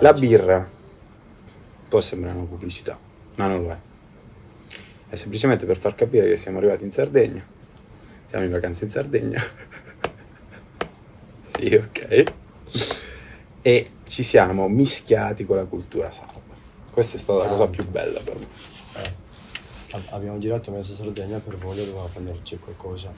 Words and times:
La 0.00 0.12
birra 0.12 0.68
può 1.88 2.00
sembrare 2.02 2.36
una 2.36 2.44
pubblicità, 2.44 2.98
ma 3.36 3.46
non 3.46 3.62
lo 3.62 3.70
è. 3.70 3.78
È 5.08 5.14
semplicemente 5.14 5.64
per 5.64 5.78
far 5.78 5.94
capire 5.94 6.28
che 6.28 6.36
siamo 6.36 6.58
arrivati 6.58 6.84
in 6.84 6.90
Sardegna. 6.90 7.42
Siamo 8.24 8.44
in 8.44 8.50
vacanza 8.50 8.84
in 8.84 8.90
Sardegna. 8.90 9.42
sì, 11.42 11.74
ok. 11.74 12.24
E 13.62 13.90
ci 14.06 14.22
siamo 14.22 14.68
mischiati 14.68 15.46
con 15.46 15.56
la 15.56 15.64
cultura 15.64 16.10
sarda. 16.10 16.54
Questa 16.90 17.16
è 17.16 17.20
stata 17.20 17.44
la 17.44 17.48
cosa 17.48 17.66
più 17.68 17.86
bella 17.88 18.20
per 18.20 18.36
me. 18.36 18.46
Eh, 18.96 20.02
abbiamo 20.10 20.36
girato 20.38 20.70
mezza 20.72 20.92
Sardegna 20.92 21.38
per 21.38 21.56
voglia, 21.56 21.82
dovevamo 21.82 22.10
prenderci 22.12 22.58
qualcosa. 22.58 23.10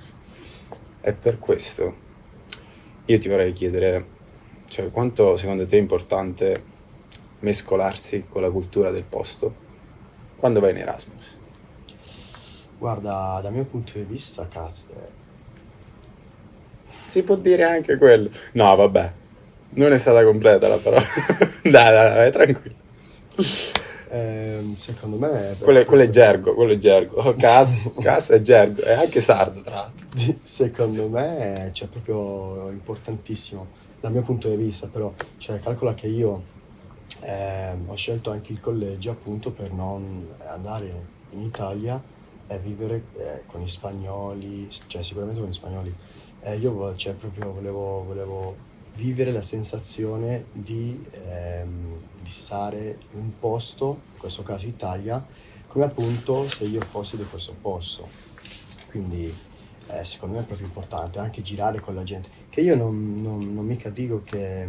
E 1.01 1.12
per 1.12 1.40
questo 1.40 2.06
io 3.06 3.18
ti 3.18 3.29
vorrei 3.29 3.52
chiedere, 3.52 4.16
cioè, 4.68 4.90
quanto 4.90 5.36
secondo 5.36 5.66
te 5.66 5.77
è 5.77 5.80
importante 5.80 6.76
mescolarsi 7.40 8.26
con 8.28 8.42
la 8.42 8.50
cultura 8.50 8.90
del 8.90 9.04
posto 9.04 9.66
quando 10.36 10.60
vai 10.60 10.70
in 10.70 10.78
Erasmus? 10.78 11.38
Guarda, 12.78 13.40
dal 13.42 13.52
mio 13.52 13.64
punto 13.64 13.92
di 13.95 14.04
vista, 14.04 14.46
cazzo, 14.46 14.84
eh, 14.90 15.16
Si 17.06 17.23
può 17.23 17.34
dire 17.34 17.64
anche 17.64 17.96
quello. 17.96 18.30
No, 18.52 18.74
vabbè, 18.74 19.12
non 19.70 19.92
è 19.92 19.98
stata 19.98 20.23
completa 20.23 20.68
la 20.68 20.78
parola. 20.78 21.04
dai, 21.62 21.73
dai, 21.73 22.30
dai, 22.30 22.32
tranquillo. 22.32 22.76
Ehm, 24.10 24.76
secondo 24.76 25.16
me... 25.16 25.56
Quello 25.58 25.80
è, 25.80 25.84
quello 25.84 26.02
è 26.02 26.08
gergo, 26.08 26.54
quello 26.54 26.72
è 26.72 26.76
gergo. 26.76 27.34
Cas, 27.38 27.92
cas 28.00 28.30
è 28.30 28.40
gergo, 28.40 28.82
è 28.82 28.92
anche 28.92 29.20
sardo 29.20 29.60
tra 29.60 29.74
l'altro. 29.76 30.06
Secondo 30.42 31.09
me 31.09 31.70
cioè, 31.73 31.88
proprio 31.88 32.70
importantissimo, 32.70 33.66
dal 34.00 34.12
mio 34.12 34.23
punto 34.23 34.48
di 34.48 34.56
vista, 34.56 34.88
però, 34.88 35.12
cioè, 35.37 35.60
calcola 35.60 35.95
che 35.95 36.06
io 36.06 36.42
ehm, 37.20 37.88
ho 37.88 37.95
scelto 37.95 38.30
anche 38.30 38.52
il 38.52 38.60
collegio 38.60 39.10
appunto 39.10 39.50
per 39.50 39.73
non 39.73 40.26
andare 40.46 41.16
in 41.30 41.43
Italia 41.43 42.02
e 42.46 42.59
vivere 42.59 43.04
eh, 43.16 43.43
con 43.46 43.62
gli 43.62 43.68
spagnoli, 43.68 44.68
cioè 44.87 45.02
sicuramente 45.02 45.40
con 45.40 45.50
gli 45.50 45.54
spagnoli. 45.54 45.95
Eh, 46.40 46.56
io 46.56 46.95
cioè, 46.96 47.15
proprio 47.15 47.52
volevo, 47.52 48.04
volevo 48.04 48.56
vivere 48.96 49.32
la 49.32 49.43
sensazione 49.43 50.46
di, 50.52 51.04
ehm, 51.12 52.00
in 53.15 53.21
un 53.21 53.38
posto, 53.38 54.01
in 54.15 54.18
questo 54.18 54.43
caso 54.43 54.66
Italia, 54.66 55.24
come 55.66 55.84
appunto 55.84 56.48
se 56.48 56.65
io 56.65 56.80
fossi 56.80 57.16
di 57.16 57.24
questo 57.24 57.54
posto. 57.60 58.09
Quindi 58.90 59.32
eh, 59.88 60.04
secondo 60.04 60.37
me 60.37 60.43
è 60.43 60.45
proprio 60.46 60.66
importante 60.66 61.18
anche 61.18 61.43
girare 61.43 61.80
con 61.80 61.95
la 61.95 62.02
gente. 62.02 62.29
Che 62.49 62.60
io 62.60 62.74
non, 62.76 63.15
non- 63.15 63.52
non 63.54 63.65
mica 63.65 63.90
dico 63.90 64.22
che, 64.25 64.69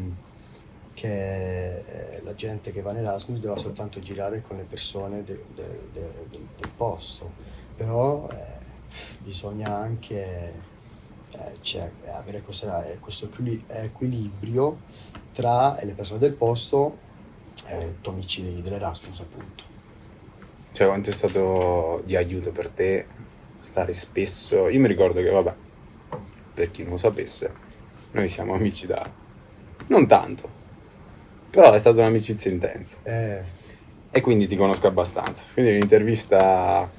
che 0.93 1.77
eh, 2.15 2.21
la 2.23 2.33
gente 2.35 2.71
che 2.71 2.81
va 2.81 2.91
in 2.91 2.97
Erasmus 2.97 3.39
deve 3.39 3.57
soltanto 3.57 3.99
girare 3.99 4.41
con 4.41 4.57
le 4.57 4.63
persone 4.63 5.23
de- 5.23 5.45
de- 5.55 5.80
de- 5.93 6.13
del- 6.30 6.47
posto, 6.75 7.31
però 7.75 8.27
eh, 8.30 8.35
bisogna 9.21 9.75
anche 9.75 10.53
eh, 11.31 11.57
cioè, 11.61 11.89
avere 12.13 12.41
questa- 12.41 12.85
eh, 12.85 12.99
questo 12.99 13.25
equili- 13.25 13.63
equilibrio 13.67 14.80
tra 15.31 15.77
le 15.83 15.91
persone 15.93 16.19
del 16.19 16.33
posto 16.33 16.97
e 17.69 17.85
i 17.87 18.01
tuoi 18.01 18.15
amici 18.15 18.41
de- 18.43 18.61
dell'Erasmus 18.61 19.19
appunto. 19.21 19.63
Cioè, 20.71 20.87
quanto 20.87 21.09
è 21.09 21.13
stato 21.13 22.01
di 22.05 22.15
aiuto 22.15 22.51
per 22.51 22.69
te 22.69 23.07
stare 23.59 23.93
spesso? 23.93 24.67
Io 24.69 24.79
mi 24.79 24.87
ricordo 24.87 25.21
che, 25.21 25.29
vabbè, 25.29 25.55
per 26.53 26.71
chi 26.71 26.83
non 26.83 26.93
lo 26.93 26.97
sapesse, 26.97 27.53
noi 28.11 28.27
siamo 28.29 28.53
amici 28.53 28.87
da... 28.87 29.11
non 29.87 30.08
tanto, 30.08 30.49
però 31.49 31.73
è 31.73 31.79
stata 31.79 31.99
un'amicizia 32.02 32.52
intensa. 32.52 32.97
Eh, 33.03 33.43
E 34.11 34.21
quindi 34.21 34.47
ti 34.47 34.55
conosco 34.55 34.87
abbastanza. 34.87 35.45
Quindi 35.53 35.71
è 35.71 35.75
un'intervista 35.75 36.91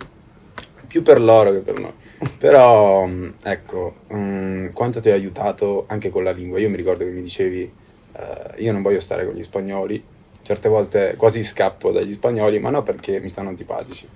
più 0.86 1.03
per 1.03 1.20
loro 1.20 1.53
che 1.53 1.59
per 1.60 1.78
noi. 1.78 1.94
Però, 2.36 3.04
mh, 3.06 3.38
ecco, 3.42 4.04
mh, 4.09 4.72
quanto 4.72 5.00
ti 5.00 5.10
ha 5.10 5.14
aiutato 5.14 5.86
anche 5.88 6.10
con 6.10 6.25
la 6.25 6.32
lingua? 6.32 6.59
Io 6.59 6.70
mi 6.70 6.76
ricordo 6.76 7.04
che 7.04 7.10
mi 7.10 7.22
dicevi, 7.22 7.76
eh, 8.12 8.54
io 8.62 8.72
non 8.72 8.82
voglio 8.82 9.00
stare 9.00 9.25
con 9.26 9.34
gli 9.34 9.42
spagnoli, 9.42 10.04
certe 10.43 10.69
volte 10.69 11.15
quasi 11.17 11.45
scappo 11.45 11.91
dagli 11.91 12.12
spagnoli, 12.12 12.59
ma 12.59 12.71
non 12.71 12.83
perché 12.83 13.21
mi 13.21 13.28
stanno 13.28 13.49
antipatici, 13.49 14.09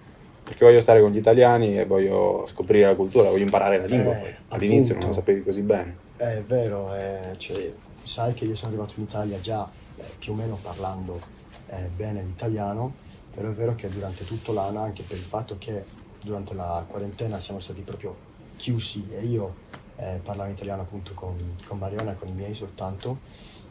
perché 0.42 0.64
voglio 0.64 0.80
stare 0.80 1.00
con 1.00 1.10
gli 1.10 1.16
italiani 1.16 1.78
e 1.78 1.86
voglio 1.86 2.44
scoprire 2.46 2.86
la 2.86 2.94
cultura, 2.94 3.30
voglio 3.30 3.44
imparare 3.44 3.78
la 3.78 3.86
lingua. 3.86 4.18
Eh. 4.18 4.36
All'inizio 4.48 4.94
non 4.98 5.08
la 5.08 5.14
sapevi 5.14 5.42
così 5.42 5.62
bene. 5.62 5.96
È 6.16 6.42
vero, 6.46 6.94
eh, 6.94 7.34
cioè, 7.38 7.72
sai 8.02 8.34
che 8.34 8.44
io 8.44 8.54
sono 8.54 8.72
arrivato 8.72 8.94
in 8.96 9.04
Italia 9.04 9.40
già 9.40 9.68
eh, 9.96 10.02
più 10.18 10.32
o 10.32 10.36
meno 10.36 10.58
parlando 10.60 11.20
eh, 11.68 11.88
bene 11.94 12.22
l'italiano, 12.22 12.94
però 13.34 13.48
è 13.48 13.52
vero 13.52 13.74
che 13.74 13.88
durante 13.88 14.24
tutto 14.24 14.52
l'anno, 14.52 14.82
anche 14.82 15.02
per 15.02 15.16
il 15.16 15.24
fatto 15.24 15.56
che 15.58 15.82
durante 16.22 16.54
la 16.54 16.84
quarantena 16.88 17.40
siamo 17.40 17.60
stati 17.60 17.82
proprio 17.82 18.32
chiusi 18.56 19.06
e 19.14 19.24
io 19.24 19.54
eh, 19.96 20.20
parlavo 20.22 20.50
italiano 20.50 20.82
appunto 20.82 21.12
con, 21.14 21.36
con 21.66 21.78
Mariona 21.78 22.12
e 22.12 22.14
con 22.16 22.28
i 22.28 22.32
miei 22.32 22.54
soltanto, 22.54 23.18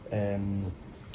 ehm, 0.08 0.70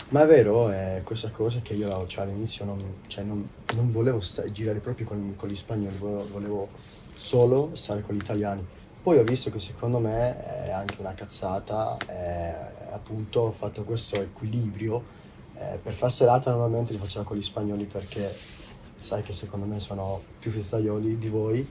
ma 0.10 0.24
è 0.24 0.28
vero, 0.28 0.70
è 0.70 1.02
questa 1.04 1.30
cosa 1.30 1.60
che 1.62 1.74
io 1.74 2.08
cioè, 2.08 2.24
all'inizio 2.24 2.66
non, 2.66 2.96
cioè, 3.08 3.24
non, 3.24 3.48
non 3.76 3.92
volevo 3.92 4.20
sta- 4.22 4.50
girare 4.52 4.80
proprio 4.80 5.06
con, 5.06 5.34
con 5.36 5.50
gli 5.50 5.56
spagnoli, 5.56 5.96
volevo, 5.98 6.68
solo 7.16 7.72
stare 7.74 8.02
con 8.02 8.16
gli 8.16 8.20
italiani. 8.20 8.66
Poi 9.02 9.18
ho 9.18 9.24
visto 9.24 9.50
che 9.50 9.60
secondo 9.60 10.00
me 10.00 10.66
è 10.66 10.72
anche 10.72 10.96
una 11.00 11.14
cazzata, 11.14 11.98
eh, 12.08 12.54
appunto 12.92 13.42
ho 13.42 13.52
fatto 13.52 13.84
questo 13.84 14.22
equilibrio. 14.22 15.18
eh, 15.58 15.78
per 15.82 15.94
far 15.94 16.12
serata 16.12 16.52
normalmente 16.52 16.94
li 16.94 17.00
facevo 17.00 17.26
con 17.26 17.38
gli 17.38 17.44
spagnoli 17.44 17.84
perché 17.86 18.34
sai 19.00 19.22
che 19.24 19.34
secondo 19.34 19.66
me 19.66 19.80
sono 19.80 20.22
più 20.40 20.52
festaioli 20.52 21.18
di 21.18 21.28
voi, 21.30 21.68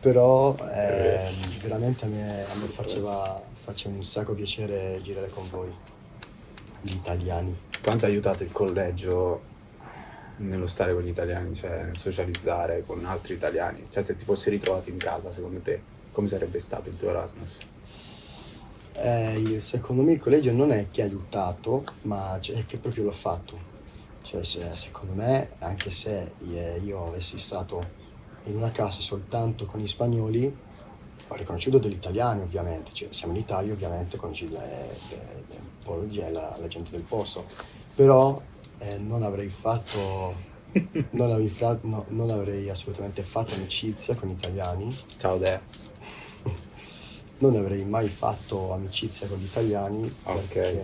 però 0.00 0.54
ehm, 0.54 1.34
veramente 1.62 2.04
a 2.04 2.08
me, 2.08 2.44
a 2.44 2.54
me 2.54 2.66
faceva, 2.66 3.40
faceva 3.62 3.94
un 3.96 4.04
sacco 4.04 4.34
piacere 4.34 5.00
girare 5.02 5.28
con 5.28 5.44
voi, 5.50 5.72
gli 6.80 6.94
italiani. 6.94 7.56
Quanto 7.82 8.04
ha 8.04 8.08
aiutato 8.08 8.42
il 8.42 8.52
collegio 8.52 9.48
nello 10.36 10.66
stare 10.66 10.94
con 10.94 11.02
gli 11.02 11.08
italiani, 11.08 11.54
cioè 11.54 11.84
nel 11.84 11.96
socializzare 11.96 12.82
con 12.86 13.04
altri 13.04 13.34
italiani? 13.34 13.86
Cioè 13.90 14.02
se 14.02 14.16
ti 14.16 14.24
fossi 14.24 14.50
ritrovato 14.50 14.90
in 14.90 14.96
casa, 14.96 15.30
secondo 15.30 15.60
te, 15.60 15.82
come 16.12 16.28
sarebbe 16.28 16.60
stato 16.60 16.88
il 16.88 16.98
tuo 16.98 17.10
Erasmus? 17.10 17.58
Eh, 18.94 19.38
io- 19.38 19.60
secondo 19.60 20.02
me 20.02 20.12
il 20.12 20.20
collegio 20.20 20.52
non 20.52 20.72
è 20.72 20.88
che 20.90 21.02
ha 21.02 21.04
aiutato, 21.06 21.84
ma 22.02 22.38
cioè, 22.40 22.56
è 22.56 22.66
che 22.66 22.76
proprio 22.76 23.04
l'ha 23.04 23.12
fatto. 23.12 23.68
Cioè, 24.22 24.44
se- 24.44 24.74
secondo 24.74 25.14
me, 25.14 25.50
anche 25.58 25.90
se 25.90 26.32
io 26.44 27.06
avessi 27.06 27.38
stato 27.38 27.98
in 28.44 28.56
una 28.56 28.70
casa 28.70 29.00
soltanto 29.00 29.66
con 29.66 29.80
gli 29.80 29.88
spagnoli, 29.88 30.54
ho 31.28 31.34
riconosciuto 31.34 31.78
degli 31.78 31.92
italiani 31.92 32.42
ovviamente, 32.42 32.92
cioè, 32.92 33.08
siamo 33.12 33.32
in 33.34 33.38
Italia 33.40 33.72
ovviamente 33.72 34.16
conosci 34.16 34.50
le- 34.50 34.96
po' 35.98 36.04
di- 36.06 36.18
la, 36.18 36.56
la 36.58 36.66
gente 36.66 36.90
del 36.92 37.02
posto, 37.02 37.44
però 37.94 38.40
eh, 38.78 38.96
non 38.98 39.22
avrei 39.22 39.48
fatto, 39.48 40.34
non 41.10 41.30
avrei, 41.32 41.48
fra- 41.48 41.78
no, 41.82 42.04
non 42.08 42.30
avrei 42.30 42.68
assolutamente 42.70 43.22
fatto 43.22 43.54
amicizia 43.54 44.14
con 44.14 44.28
gli 44.28 44.32
italiani 44.32 44.88
Ciao 45.18 45.36
Dea. 45.38 45.60
non 47.38 47.56
avrei 47.56 47.84
mai 47.84 48.08
fatto 48.08 48.72
amicizia 48.72 49.26
con 49.26 49.38
gli 49.38 49.44
italiani 49.44 50.00
Ok. 50.24 50.34
perché 50.34 50.82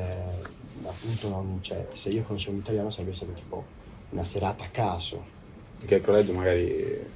appunto 0.85 1.29
non, 1.29 1.59
cioè, 1.63 1.87
se 1.95 2.11
io 2.11 2.23
conoscevo 2.23 2.55
un 2.55 2.61
italiano 2.61 2.91
sarebbe 2.91 3.15
stato 3.15 3.33
tipo 3.33 3.65
una 4.11 4.25
serata 4.25 4.65
a 4.65 4.69
caso 4.69 5.23
Perché 5.79 5.97
il 5.97 6.03
collegio 6.03 6.33
magari 6.33 7.15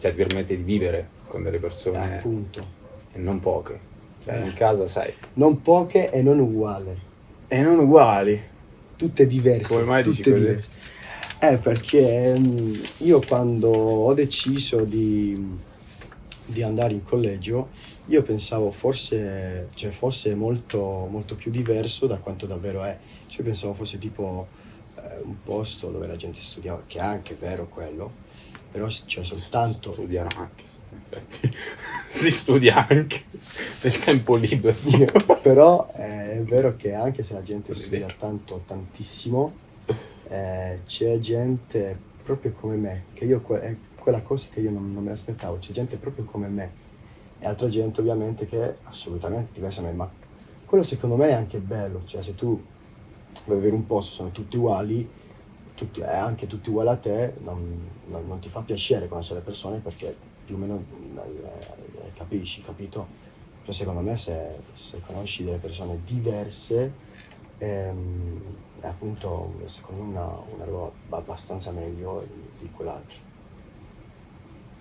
cioè, 0.00 0.10
ti 0.10 0.16
permette 0.16 0.56
di 0.56 0.62
vivere 0.62 1.08
con 1.28 1.42
delle 1.42 1.58
persone 1.58 2.16
appunto 2.18 2.60
e 3.12 3.18
non 3.18 3.38
poche. 3.40 3.78
Cioè 4.24 4.34
Eh. 4.42 4.46
in 4.46 4.54
casa, 4.54 4.86
sai, 4.86 5.12
non 5.34 5.62
poche 5.62 6.10
e 6.10 6.22
non 6.22 6.38
uguali 6.40 7.10
e 7.54 7.62
non 7.62 7.78
uguali. 7.78 8.40
tutte 8.96 9.26
diverse 9.26 9.74
Come 9.74 9.84
mai 9.84 10.02
dici 10.02 10.22
tutte 10.22 10.30
così? 10.32 10.44
diverse. 10.46 10.68
eh 11.40 11.56
perché 11.58 12.34
mm, 12.38 12.74
io 12.98 13.20
quando 13.26 13.68
ho 13.70 14.14
deciso 14.14 14.84
di, 14.84 15.36
di 16.46 16.62
andare 16.62 16.92
in 16.94 17.02
collegio 17.02 17.70
io 18.06 18.22
pensavo 18.22 18.70
forse 18.70 19.68
cioè 19.74 19.90
fosse 19.90 20.34
molto 20.34 21.06
molto 21.10 21.34
più 21.36 21.50
diverso 21.50 22.06
da 22.06 22.16
quanto 22.16 22.46
davvero 22.46 22.82
è 22.84 22.96
cioè 23.28 23.44
pensavo 23.44 23.74
fosse 23.74 23.98
tipo 23.98 24.46
eh, 24.96 25.18
un 25.22 25.36
posto 25.42 25.90
dove 25.90 26.06
la 26.06 26.16
gente 26.16 26.40
studiava 26.40 26.82
che 26.86 26.98
è 26.98 27.02
anche 27.02 27.34
vero 27.38 27.68
quello 27.68 28.21
però 28.72 28.86
c'è 28.86 29.22
soltanto 29.22 29.92
Studiano 29.92 30.28
anche, 30.36 30.64
sì, 30.64 30.78
in 30.90 30.98
effetti. 31.10 31.50
si 32.08 32.30
studia 32.30 32.86
anche 32.88 33.22
nel 33.82 33.98
tempo 33.98 34.34
libero. 34.36 34.74
però 35.42 35.92
eh, 35.94 36.38
è 36.38 36.42
vero 36.42 36.74
che 36.76 36.94
anche 36.94 37.22
se 37.22 37.34
la 37.34 37.42
gente 37.42 37.72
È 37.72 37.74
studia 37.74 38.06
tanto 38.18 38.62
tantissimo 38.66 39.54
eh, 40.28 40.80
c'è 40.86 41.18
gente 41.18 41.96
proprio 42.22 42.52
come 42.52 42.76
me 42.76 43.04
che 43.12 43.26
io 43.26 43.42
è 43.60 43.76
quella 43.94 44.22
cosa 44.22 44.46
che 44.50 44.60
io 44.60 44.70
non, 44.70 44.92
non 44.92 45.04
me 45.04 45.10
l'aspettavo 45.10 45.58
c'è 45.58 45.72
gente 45.72 45.96
proprio 45.96 46.24
come 46.24 46.48
me 46.48 46.70
e 47.38 47.46
altra 47.46 47.68
gente 47.68 48.00
ovviamente 48.00 48.46
che 48.46 48.62
è 48.62 48.74
assolutamente 48.84 49.50
diversa 49.52 49.82
da 49.82 49.88
me 49.88 49.92
ma 49.92 50.10
quello 50.64 50.82
secondo 50.82 51.16
me 51.16 51.28
è 51.28 51.32
anche 51.32 51.58
bello 51.58 52.02
cioè 52.06 52.22
se 52.22 52.34
tu 52.34 52.60
vuoi 53.44 53.58
avere 53.58 53.74
un 53.74 53.86
posto 53.86 54.12
sono 54.14 54.30
tutti 54.30 54.56
uguali 54.56 55.06
tutti, 55.82 56.00
è 56.00 56.16
anche 56.16 56.46
tutti 56.46 56.70
uguali 56.70 56.90
a 56.90 56.96
te, 56.96 57.34
non, 57.40 57.88
non, 58.06 58.26
non 58.26 58.38
ti 58.38 58.48
fa 58.48 58.60
piacere 58.60 59.08
conoscere 59.08 59.40
le 59.40 59.44
persone 59.44 59.78
perché 59.78 60.14
più 60.44 60.54
o 60.54 60.58
meno 60.58 60.84
eh, 61.16 62.12
capisci, 62.14 62.62
capito? 62.62 63.20
Cioè, 63.64 63.74
secondo 63.74 64.00
me 64.00 64.16
se, 64.16 64.56
se 64.74 65.00
conosci 65.04 65.44
delle 65.44 65.58
persone 65.58 66.00
diverse, 66.04 66.92
ehm, 67.58 68.40
è 68.80 68.86
appunto 68.86 69.54
secondo 69.66 70.02
me 70.02 70.20
una, 70.54 70.64
roba 70.64 71.16
abbastanza 71.16 71.70
meglio 71.70 72.26
di, 72.58 72.70
quell'altro. 72.70 73.16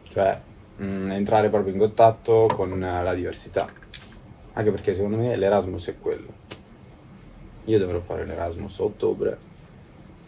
Cioè, 0.03 0.41
mh, 0.77 0.85
mm, 0.85 1.11
entrare 1.11 1.49
proprio 1.49 1.73
in 1.73 1.79
contatto 1.79 2.47
con 2.53 2.79
la 2.79 3.13
diversità. 3.13 3.69
Anche 4.53 4.71
perché 4.71 4.93
secondo 4.93 5.17
me 5.17 5.35
l'Erasmus 5.35 5.87
è 5.87 5.97
quello. 5.99 6.39
Io 7.65 7.77
dovrò 7.77 7.99
fare 8.01 8.25
l'Erasmus 8.25 8.79
a 8.79 8.83
ottobre. 8.83 9.49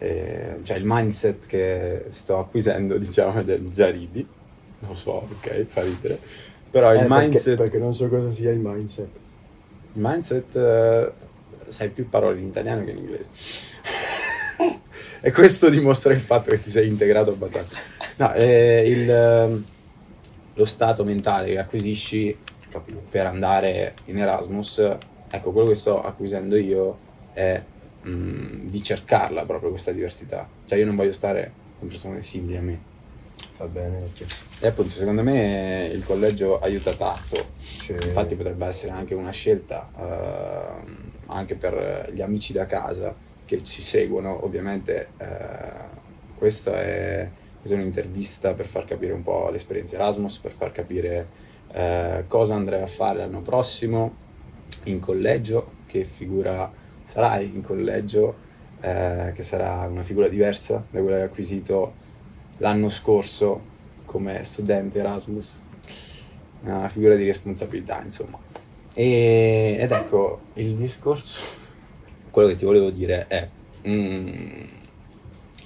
E, 0.04 0.58
cioè 0.64 0.76
il 0.76 0.84
mindset 0.86 1.46
che 1.46 2.06
sto 2.10 2.38
acquisendo, 2.40 2.98
diciamo, 3.00 3.42
del 3.42 3.70
già 3.70 3.90
ridi. 3.90 4.28
Lo 4.80 4.94
so, 4.94 5.12
ok, 5.12 5.64
fa 5.64 5.82
ridere. 5.82 6.20
Però 6.70 6.92
il 6.94 7.02
Eh, 7.02 7.08
perché- 7.08 7.28
mindset... 7.28 7.58
Perché, 7.58 7.78
non 7.78 7.94
so 7.96 8.10
cosa 8.10 8.32
sia 8.34 8.52
il 8.52 8.60
mindset. 8.60 9.08
Il 9.94 10.02
mindset... 10.02 10.56
eh, 10.58 11.12
sai 11.70 11.90
più 11.90 12.10
parole 12.10 12.40
in 12.40 12.48
italiano 12.48 12.84
che 12.84 12.92
in 12.92 12.98
inglese. 12.98 13.30
e 15.22 15.32
questo 15.32 15.70
dimostra 15.70 16.12
il 16.14 16.20
fatto 16.20 16.50
che 16.52 16.60
ti 16.62 16.70
sei 16.70 16.88
integrato 16.90 17.32
abbastanza. 17.32 17.78
No, 18.18 18.32
è 18.34 18.82
il, 18.86 19.10
ehm, 19.10 19.66
lo 20.56 20.66
stato 20.66 21.04
mentale 21.06 21.48
che 21.52 21.60
acquisisci 21.60 22.36
Capito? 22.70 23.02
per 23.10 23.26
andare 23.28 23.94
in 24.06 24.20
Erasmus, 24.20 24.98
ecco, 25.30 25.52
quello 25.52 25.70
che 25.70 25.76
sto 25.76 26.04
acquisendo 26.04 26.58
io 26.58 26.98
è 27.34 27.62
mm, 28.08 28.68
di 28.68 28.82
cercarla 28.84 29.46
proprio 29.46 29.70
questa 29.70 29.92
diversità. 29.92 30.48
Cioè 30.66 30.78
io 30.78 30.86
non 30.86 30.96
voglio 30.96 31.14
stare 31.14 31.52
con 31.80 31.88
persone 31.88 32.24
simili 32.24 32.58
a 32.58 32.62
me. 32.62 32.92
Va 33.58 33.66
bene, 33.68 34.00
perché 34.00 34.26
E 34.60 34.68
appunto, 34.68 34.92
secondo 34.92 35.24
me 35.24 35.90
il 35.94 36.04
collegio 36.04 36.60
aiuta 36.60 36.94
tanto. 36.94 37.52
cioè, 37.78 37.96
Infatti 37.96 38.36
potrebbe 38.36 38.66
essere 38.66 38.92
anche 38.92 39.14
una 39.14 39.32
scelta 39.32 39.90
ehm, 39.98 41.12
anche 41.28 41.56
per 41.56 42.12
gli 42.14 42.22
amici 42.22 42.54
da 42.54 42.66
casa 42.66 43.16
che 43.46 43.64
ci 43.64 43.82
seguono. 43.82 44.44
Ovviamente 44.46 45.10
eh, 45.18 45.28
questa 46.38 46.82
è, 46.82 47.30
questa 47.60 47.78
è 47.78 47.80
un'intervista 47.80 48.54
per 48.54 48.66
far 48.66 48.86
capire 48.86 49.14
un 49.14 49.24
po' 49.24 49.50
l'esperienza 49.50 49.96
Erasmus, 49.96 50.38
per 50.38 50.52
far 50.52 50.72
capire 50.72 51.26
eh, 51.72 52.24
cosa 52.28 52.56
andrei 52.56 52.82
a 52.82 52.88
fare 52.88 53.20
l'anno 53.20 53.42
prossimo 53.42 54.22
in 54.86 55.00
collegio, 55.00 55.72
che 55.86 56.06
figura 56.06 56.72
sarai 57.04 57.52
in 57.54 57.62
collegio, 57.62 58.36
eh, 58.82 59.32
che 59.34 59.44
sarà 59.44 59.88
una 59.90 60.04
figura 60.04 60.28
diversa 60.28 60.84
da 60.90 61.02
quella 61.02 61.16
che 61.16 61.22
hai 61.22 61.28
acquisito 61.28 61.94
l'anno 62.58 62.90
scorso 62.90 63.72
come 64.06 64.44
studente 64.44 65.00
Erasmus 65.00 65.62
una 66.64 66.90
figura 66.90 67.16
di 67.16 67.26
responsabilità, 67.26 68.02
insomma. 68.04 68.40
E- 68.94 69.78
ed 69.80 69.92
ecco, 69.92 70.42
il 70.54 70.76
discorso, 70.76 71.42
quello 72.30 72.48
che 72.48 72.56
ti 72.56 72.66
volevo 72.66 72.90
dire 72.90 73.28
è 73.28 73.48
mm, 73.88 74.64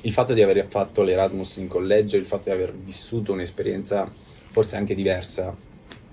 il 0.02 0.14
fatto 0.14 0.34
di 0.34 0.42
aver 0.42 0.66
fatto 0.68 1.04
l'Erasmus 1.04 1.58
in 1.58 1.68
collegio, 1.68 2.18
il 2.18 2.26
fatto 2.26 2.46
di 2.46 2.52
aver 2.52 2.74
vissuto 2.74 3.34
un'esperienza 3.34 4.10
forse 4.50 4.76
anche 4.76 4.96
diversa 4.96 5.56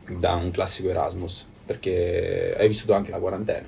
da 0.07 0.35
un 0.35 0.51
classico 0.51 0.91
Erasmus, 0.91 1.47
perché 1.65 2.55
hai 2.59 2.69
vissuto 2.69 2.93
anche 2.93 3.11
la 3.11 3.19
quarantena, 3.19 3.67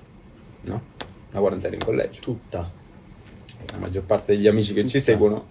no? 0.63 0.95
Una 1.37 1.45
quarantena 1.45 1.75
in 1.75 1.85
collegio. 1.85 2.21
tutta. 2.23 2.71
La 3.71 3.77
maggior 3.77 4.05
parte 4.05 4.35
degli 4.35 4.47
amici 4.47 4.73
che 4.73 4.87
ci 4.87 4.99
seguono 4.99 5.45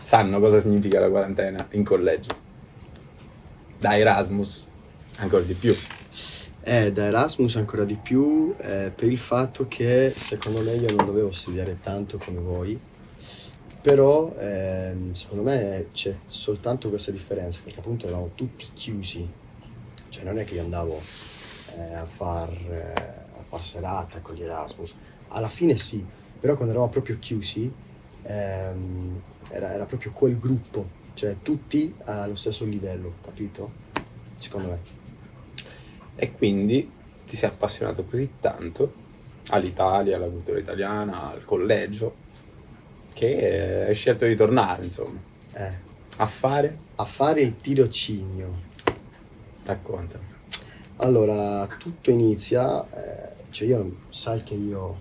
sanno 0.00 0.38
cosa 0.38 0.60
significa 0.60 1.00
la 1.00 1.08
quarantena 1.08 1.66
in 1.72 1.82
collegio. 1.82 2.32
Da 3.76 3.98
Erasmus, 3.98 4.64
ancora 5.16 5.42
di 5.42 5.54
più. 5.54 5.74
Eh, 6.60 6.92
da 6.92 7.06
Erasmus 7.06 7.56
ancora 7.56 7.84
di 7.84 7.96
più 8.00 8.54
eh, 8.58 8.92
per 8.94 9.10
il 9.10 9.18
fatto 9.18 9.66
che 9.66 10.12
secondo 10.16 10.60
me 10.60 10.76
io 10.76 10.94
non 10.94 11.04
dovevo 11.04 11.32
studiare 11.32 11.78
tanto 11.82 12.16
come 12.16 12.38
voi, 12.38 12.80
però 13.82 14.32
ehm, 14.38 15.14
secondo 15.14 15.42
me 15.42 15.86
c'è 15.92 16.14
soltanto 16.28 16.90
questa 16.90 17.10
differenza 17.10 17.58
perché 17.64 17.80
appunto 17.80 18.06
eravamo 18.06 18.30
tutti 18.36 18.66
chiusi, 18.72 19.28
cioè 20.10 20.22
non 20.22 20.38
è 20.38 20.44
che 20.44 20.54
io 20.54 20.62
andavo 20.62 21.02
eh, 21.76 21.92
a, 21.92 22.04
far, 22.04 22.50
eh, 22.50 22.92
a 23.36 23.42
far 23.42 23.64
serata 23.64 24.20
con 24.20 24.36
gli 24.36 24.42
Erasmus, 24.42 24.94
alla 25.34 25.48
fine 25.48 25.76
sì, 25.76 26.04
però 26.40 26.54
quando 26.54 26.72
eravamo 26.72 26.90
proprio 26.92 27.18
chiusi 27.18 27.70
ehm, 28.22 29.20
era, 29.50 29.72
era 29.72 29.84
proprio 29.84 30.12
quel 30.12 30.38
gruppo, 30.38 30.88
cioè 31.14 31.36
tutti 31.42 31.94
allo 32.04 32.36
stesso 32.36 32.64
livello, 32.64 33.14
capito? 33.22 33.70
Secondo 34.38 34.68
me. 34.68 34.78
E 36.16 36.32
quindi 36.32 36.90
ti 37.26 37.36
sei 37.36 37.48
appassionato 37.50 38.04
così 38.04 38.34
tanto 38.40 39.02
all'Italia, 39.48 40.16
alla 40.16 40.28
cultura 40.28 40.58
italiana, 40.58 41.30
al 41.30 41.44
collegio, 41.44 42.14
che 43.12 43.84
hai 43.88 43.94
scelto 43.94 44.26
di 44.26 44.34
tornare, 44.34 44.84
insomma, 44.84 45.20
Eh. 45.52 45.72
a 46.18 46.26
fare. 46.26 46.78
a 46.96 47.04
fare 47.04 47.42
il 47.42 47.56
tirocinio. 47.56 48.72
Raccontami. 49.64 50.24
Allora, 50.96 51.66
tutto 51.66 52.10
inizia, 52.10 52.84
eh, 52.90 53.32
cioè 53.50 53.66
io, 53.68 53.96
sai 54.10 54.42
che 54.44 54.54
io, 54.54 54.96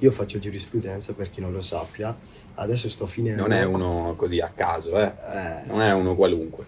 io 0.00 0.10
faccio 0.10 0.38
giurisprudenza 0.38 1.14
per 1.14 1.30
chi 1.30 1.40
non 1.40 1.52
lo 1.52 1.62
sappia, 1.62 2.14
adesso 2.54 2.88
sto 2.90 3.06
finendo. 3.06 3.42
Non 3.42 3.52
è 3.52 3.64
uno 3.64 4.14
così 4.16 4.40
a 4.40 4.50
caso, 4.54 4.98
eh. 4.98 5.04
Eh, 5.32 5.66
Non 5.66 5.80
è 5.80 5.92
uno 5.92 6.14
qualunque. 6.14 6.64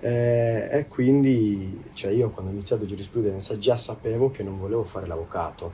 eh, 0.00 0.68
e 0.70 0.86
quindi, 0.86 1.82
cioè 1.94 2.10
io 2.12 2.30
quando 2.30 2.50
ho 2.50 2.54
iniziato 2.54 2.86
giurisprudenza 2.86 3.58
già 3.58 3.76
sapevo 3.76 4.30
che 4.30 4.42
non 4.42 4.58
volevo 4.58 4.84
fare 4.84 5.06
l'avvocato, 5.06 5.72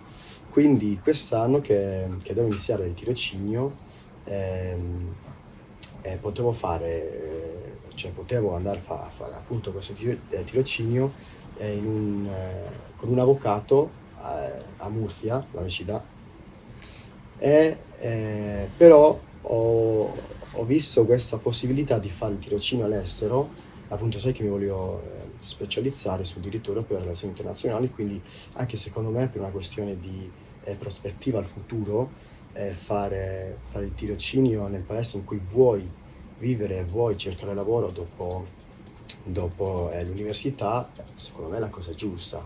quindi 0.51 0.99
quest'anno 1.03 1.61
che, 1.61 2.09
che 2.23 2.35
devo 2.35 2.47
iniziare 2.49 2.87
il 2.87 2.95
tirocinio 2.95 3.71
ehm, 4.25 5.15
eh, 6.03 6.17
potevo 6.17 6.53
fare, 6.53 6.87
eh, 6.89 7.73
cioè 7.95 8.11
potevo 8.13 8.55
andare 8.55 8.79
a, 8.79 8.81
fa- 8.83 9.09
fare 9.11 9.35
appunto 9.35 9.73
questo 9.73 9.95
eh, 10.31 10.45
tirocinio 10.45 11.13
eh, 11.59 11.75
in 11.75 11.87
un, 11.87 12.31
con 12.97 13.09
un 13.11 13.19
avvocato 13.19 13.91
a 14.23 14.89
Murcia, 14.91 15.45
la 15.53 15.61
mia 15.63 15.71
città, 15.71 16.05
e, 17.41 17.77
eh, 17.99 18.69
però 18.77 19.19
ho, 19.41 20.15
ho 20.53 20.65
visto 20.65 21.07
questa 21.07 21.39
possibilità 21.39 21.99
di 21.99 22.11
fare 22.11 22.35
il 22.35 22.39
tirocinio 22.39 22.85
all'estero, 22.85 23.49
appunto 23.89 24.19
sai 24.19 24.33
che 24.33 24.43
mi 24.43 24.51
voglio 24.51 25.01
eh, 25.03 25.29
specializzare 25.39 26.23
sul 26.23 26.43
diritto 26.43 26.69
europeo 26.69 26.99
e 26.99 27.01
relazioni 27.01 27.33
internazionali, 27.33 27.91
quindi 27.91 28.21
anche 28.53 28.77
secondo 28.77 29.09
me 29.11 29.27
per 29.29 29.41
una 29.41 29.51
questione 29.51 29.99
di 29.99 30.31
eh, 30.65 30.75
prospettiva 30.75 31.39
al 31.39 31.47
futuro, 31.47 32.11
eh, 32.53 32.73
fare, 32.73 33.57
fare 33.71 33.87
il 33.87 33.95
tirocinio 33.95 34.67
nel 34.69 34.83
paese 34.83 35.17
in 35.17 35.25
cui 35.25 35.41
vuoi 35.43 35.89
vivere 36.39 36.79
e 36.79 36.85
vuoi 36.85 37.17
cercare 37.17 37.55
lavoro 37.55 37.87
dopo, 37.91 38.45
dopo 39.25 39.91
eh, 39.93 40.05
l'università, 40.05 40.91
secondo 41.15 41.51
me 41.51 41.57
è 41.57 41.61
la 41.61 41.69
cosa 41.69 41.93
giusta. 41.93 42.43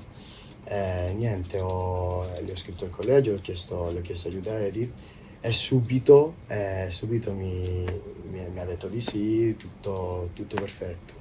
Eh, 0.66 1.12
niente, 1.16 1.60
ho, 1.60 2.26
gli 2.42 2.50
ho 2.50 2.56
scritto 2.56 2.84
al 2.84 2.90
collegio, 2.90 3.32
ho 3.32 3.38
chiesto, 3.40 3.90
gli 3.92 3.96
ho 3.96 4.00
chiesto 4.00 4.28
aiuto 4.28 4.50
a 4.50 4.58
Edith 4.58 4.92
e 5.40 5.52
subito, 5.52 6.34
eh, 6.46 6.86
subito 6.90 7.32
mi, 7.32 7.84
mi- 8.30 8.48
mi 8.50 8.60
ha 8.60 8.64
detto 8.64 8.88
di 8.88 9.00
sì, 9.00 9.54
tutto, 9.58 10.30
tutto 10.32 10.56
perfetto. 10.56 11.12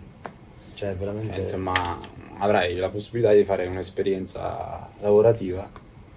Cioè, 0.76 0.96
veramente... 0.96 1.38
Eh, 1.38 1.42
insomma, 1.42 2.00
avrai 2.38 2.76
la 2.76 2.90
possibilità 2.90 3.34
di 3.34 3.44
fare 3.44 3.68
un'esperienza 3.68 4.90
lavorativa 5.00 5.70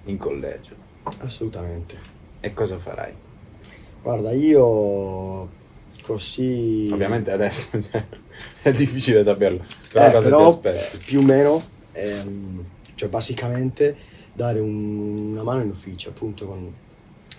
in 0.05 0.17
collegio. 0.19 0.75
Assolutamente. 1.19 1.99
E 2.41 2.53
cosa 2.55 2.79
farai? 2.79 3.13
Guarda, 4.03 4.31
io 4.31 5.49
così... 6.03 6.89
Ovviamente 6.93 7.33
adesso 7.33 7.79
cioè, 7.83 8.05
è 8.63 8.73
difficile 8.73 9.25
saperlo, 9.25 9.65
però 9.93 10.07
Eh, 10.07 10.13
cosa 10.13 10.29
però, 10.29 10.61
più 11.05 11.19
o 11.19 11.23
meno, 11.23 11.63
ehm, 11.93 12.65
cioè 12.97 13.09
basicamente 13.09 13.97
dare 14.33 14.59
un- 14.59 15.31
una 15.31 15.43
mano 15.45 15.63
in 15.63 15.71
ufficio, 15.71 16.09
appunto 16.09 16.47
con 16.47 16.75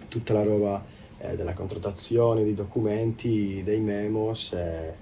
tutta 0.08 0.32
la 0.34 0.44
roba 0.44 0.84
eh, 1.20 1.36
della 1.36 1.54
contrattazione, 1.54 2.44
dei 2.44 2.54
documenti, 2.54 3.62
dei 3.64 3.80
memos, 3.80 4.54
eh, 4.54 4.94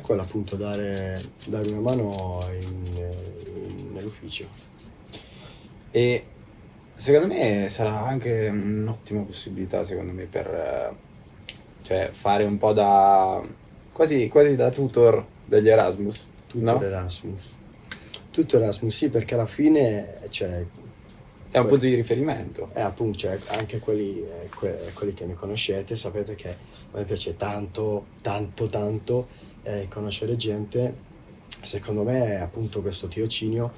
quello 0.00 0.22
appunto 0.22 0.56
dare, 0.56 1.20
dare 1.48 1.70
una 1.72 1.80
mano 1.80 2.38
in- 2.60 2.86
in- 2.96 3.92
nell'ufficio. 3.92 4.46
E 5.90 6.24
secondo 6.94 7.26
me 7.26 7.68
sarà 7.68 8.00
anche 8.06 8.48
un'ottima 8.50 9.22
possibilità, 9.22 9.84
secondo 9.84 10.12
me, 10.12 10.24
per 10.24 10.46
eh, 10.46 10.94
cioè, 11.82 12.06
fare 12.06 12.44
un 12.44 12.56
po' 12.56 12.72
da 12.72 13.42
quasi, 13.92 14.28
quasi 14.28 14.54
da 14.54 14.70
tutor 14.70 15.26
degli 15.44 15.68
Erasmus. 15.68 16.28
Tutto 16.46 16.64
no? 16.64 16.82
Erasmus. 16.82 17.42
Tutto 18.32 18.56
Erasmus, 18.56 18.96
sì, 18.96 19.10
perché 19.10 19.34
alla 19.34 19.44
fine, 19.46 20.14
cioè, 20.30 20.64
È 21.50 21.58
un 21.58 21.66
punto 21.66 21.84
di 21.84 21.94
riferimento. 21.94 22.70
Eh, 22.72 22.80
appunto, 22.80 23.18
cioè, 23.18 23.38
anche 23.58 23.78
quelli, 23.78 24.22
eh, 24.22 24.48
que- 24.56 24.90
quelli 24.94 25.12
che 25.12 25.26
mi 25.26 25.34
conoscete 25.34 25.96
sapete 25.96 26.34
che 26.34 26.48
a 26.48 26.56
me 26.96 27.04
piace 27.04 27.36
tanto, 27.36 28.06
tanto, 28.22 28.66
tanto 28.68 29.28
eh, 29.64 29.86
conoscere 29.90 30.34
gente. 30.36 31.10
Secondo 31.60 32.04
me, 32.04 32.40
appunto, 32.40 32.80
questo 32.80 33.06
tirocinio 33.06 33.70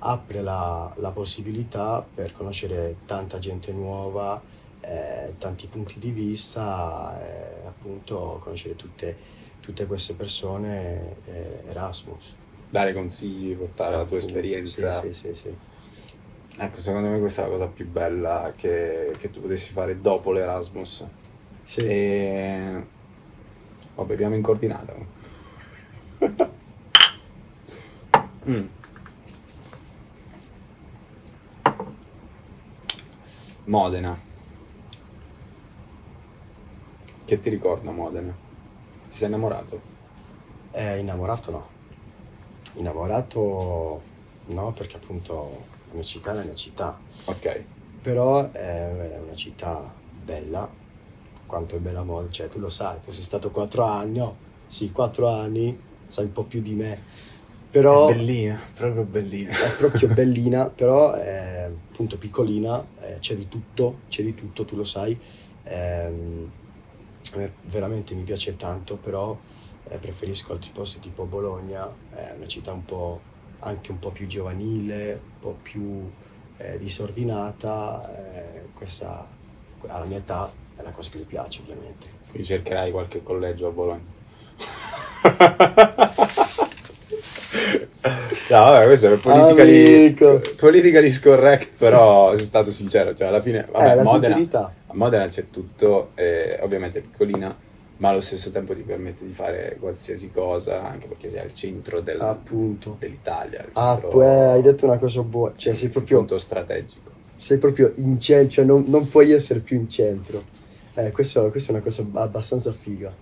apre 0.00 0.42
la, 0.42 0.92
la 0.96 1.10
possibilità 1.10 2.04
per 2.14 2.32
conoscere 2.32 2.96
tanta 3.06 3.38
gente 3.38 3.72
nuova, 3.72 4.38
eh, 4.80 5.32
tanti 5.38 5.68
punti 5.68 5.98
di 5.98 6.10
vista, 6.10 7.18
eh, 7.18 7.66
appunto, 7.66 8.38
conoscere 8.42 8.76
tutte, 8.76 9.16
tutte 9.60 9.86
queste 9.86 10.12
persone 10.12 11.16
eh, 11.24 11.62
Erasmus. 11.70 12.40
Dare 12.72 12.94
consigli, 12.94 13.54
portare 13.54 13.96
la 13.96 14.04
tua 14.04 14.16
esperienza. 14.16 14.94
Sì, 14.94 15.12
sì, 15.12 15.34
sì, 15.34 15.34
sì. 15.34 15.56
Ecco, 16.56 16.80
secondo 16.80 17.08
me 17.08 17.18
questa 17.18 17.42
è 17.42 17.44
la 17.44 17.50
cosa 17.50 17.66
più 17.66 17.86
bella 17.86 18.50
che, 18.56 19.14
che 19.18 19.30
tu 19.30 19.42
potessi 19.42 19.72
fare 19.72 20.00
dopo 20.00 20.32
l'Erasmus. 20.32 21.06
Sì. 21.64 21.80
E... 21.80 22.86
Oh, 23.96 24.04
beviamo 24.04 24.34
in 24.36 24.42
coordinata. 24.42 24.94
Mm. 28.44 28.66
Modena. 33.66 34.18
Che 37.24 37.38
ti 37.38 37.50
ricorda 37.50 37.92
Modena? 37.92 38.34
Ti 39.08 39.16
sei 39.16 39.28
innamorato? 39.28 39.80
Eh, 40.72 40.98
innamorato 40.98 41.50
no. 41.52 41.71
Innamorato 42.74 44.00
no, 44.46 44.72
perché 44.72 44.96
appunto 44.96 45.64
la 45.88 45.94
mia 45.94 46.02
città 46.02 46.32
è 46.32 46.34
la 46.34 46.42
mia 46.44 46.54
città. 46.54 46.98
Ok. 47.24 47.64
Però 48.02 48.50
è 48.50 49.20
una 49.22 49.36
città 49.36 49.92
bella, 50.24 50.68
quanto 51.46 51.76
è 51.76 51.78
bella 51.78 52.02
Modena, 52.02 52.30
cioè 52.32 52.48
tu 52.48 52.58
lo 52.58 52.68
sai, 52.68 52.98
tu 53.00 53.12
sei 53.12 53.24
stato 53.24 53.50
quattro 53.50 53.84
anni, 53.84 54.18
no? 54.18 54.36
Sì, 54.66 54.90
quattro 54.90 55.28
anni, 55.28 55.78
sai 56.08 56.24
un 56.24 56.32
po' 56.32 56.44
più 56.44 56.60
di 56.62 56.72
me. 56.72 56.98
Però 57.70 58.08
È 58.08 58.14
bellina, 58.14 58.60
proprio 58.74 59.02
bellina. 59.04 59.50
è 59.50 59.70
proprio 59.76 60.08
bellina, 60.08 60.66
però 60.66 61.12
è 61.12 61.70
appunto 61.90 62.18
piccolina, 62.18 62.84
eh, 63.00 63.16
c'è 63.18 63.34
di 63.34 63.48
tutto, 63.48 63.98
c'è 64.08 64.22
di 64.22 64.34
tutto, 64.34 64.64
tu 64.64 64.76
lo 64.76 64.84
sai. 64.84 65.18
Me 67.34 67.52
veramente 67.62 68.14
mi 68.14 68.24
piace 68.24 68.56
tanto, 68.56 68.96
però 68.96 69.34
eh, 69.88 69.96
preferisco 69.98 70.52
altri 70.52 70.70
posti 70.72 71.00
tipo 71.00 71.24
Bologna, 71.24 71.90
è 72.14 72.32
una 72.36 72.46
città 72.46 72.72
un 72.72 72.84
po' 72.84 73.20
anche 73.60 73.90
un 73.90 73.98
po' 73.98 74.10
più 74.10 74.26
giovanile, 74.26 75.12
un 75.12 75.38
po' 75.40 75.56
più 75.62 76.10
eh, 76.56 76.78
disordinata. 76.78 78.10
eh, 78.16 78.62
questa 78.74 79.26
alla 79.86 80.04
mia 80.04 80.18
età 80.18 80.52
è 80.76 80.82
la 80.82 80.90
cosa 80.90 81.10
che 81.10 81.18
mi 81.18 81.24
piace 81.24 81.60
ovviamente. 81.62 82.06
Quindi 82.30 82.46
cercherai 82.46 82.90
qualche 82.90 83.22
collegio 83.22 83.68
a 83.68 83.70
Bologna. 83.70 84.20
No, 88.48 88.58
vabbè, 88.58 88.84
questo 88.84 89.10
è 89.10 89.16
politically, 89.16 90.06
Amico. 90.06 90.40
politically 90.56 91.08
scorrect, 91.10 91.72
però 91.78 92.36
sei 92.36 92.44
stato 92.44 92.70
sincero, 92.70 93.14
cioè 93.14 93.28
alla 93.28 93.40
fine, 93.40 93.66
vabbè, 93.70 93.98
eh, 93.98 94.02
Modena, 94.02 94.36
a 94.88 94.94
Modena 94.94 95.26
c'è 95.26 95.48
tutto, 95.48 96.10
eh, 96.16 96.58
ovviamente 96.60 97.00
piccolina, 97.00 97.56
ma 98.02 98.08
allo 98.08 98.20
stesso 98.20 98.50
tempo 98.50 98.74
ti 98.74 98.82
permette 98.82 99.24
di 99.24 99.32
fare 99.32 99.76
qualsiasi 99.78 100.32
cosa, 100.32 100.82
anche 100.82 101.06
perché 101.06 101.30
sei 101.30 101.38
al 101.38 101.54
centro 101.54 102.00
del- 102.00 102.20
Appunto. 102.20 102.96
dell'Italia, 102.98 103.60
al 103.60 103.68
Ah, 103.74 103.96
poi 103.96 104.26
hai 104.26 104.60
detto 104.60 104.86
una 104.86 104.98
cosa 104.98 105.22
buona, 105.22 105.54
cioè 105.54 105.72
sei 105.72 105.88
proprio 105.88 106.18
punto 106.18 106.36
strategico. 106.36 107.10
sei 107.36 107.58
proprio 107.58 107.92
in 107.96 108.18
centro, 108.20 108.50
cioè 108.50 108.64
non, 108.64 108.84
non 108.88 109.08
puoi 109.08 109.30
essere 109.30 109.60
più 109.60 109.76
in 109.76 109.88
centro. 109.88 110.42
Eh, 110.94 111.12
questo, 111.12 111.48
questa 111.50 111.70
è 111.70 111.74
una 111.76 111.84
cosa 111.84 112.04
abbastanza 112.14 112.72
figa. 112.72 113.14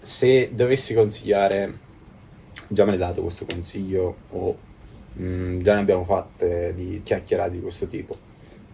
Se 0.00 0.50
dovessi 0.52 0.92
consigliare, 0.92 1.78
già 2.68 2.84
me 2.84 2.90
l'hai 2.90 2.98
dato 2.98 3.22
questo 3.22 3.46
consiglio 3.48 4.16
o 4.30 4.56
mm, 5.18 5.60
già 5.60 5.72
ne 5.74 5.80
abbiamo 5.80 6.04
fatte 6.04 6.74
di 6.74 7.00
chiacchierate 7.02 7.52
di 7.52 7.60
questo 7.62 7.86
tipo, 7.86 8.14